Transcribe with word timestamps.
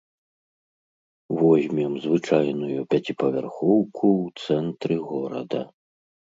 Возьмем 1.41 1.93
звычайную 2.07 2.79
пяціпавярхоўку 2.95 4.05
ў 4.23 4.59
цэнтры 4.59 4.95
горада. 5.15 5.61